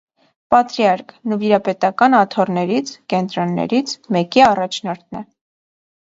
[0.53, 5.23] Պատրիարք՝ նվիրապետական աթոռներից (կենտրոններից) մեկի առաջնորդն է։